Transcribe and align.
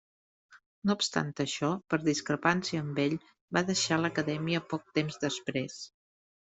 No 0.89 0.95
obstant 0.99 1.29
això, 1.45 1.69
per 1.93 1.99
discrepància 2.07 2.83
amb 2.87 3.03
ell, 3.07 3.15
va 3.59 3.67
deixar 3.71 4.03
l'acadèmia 4.03 4.67
poc 4.75 4.93
temps 5.01 5.27
després. 5.29 5.83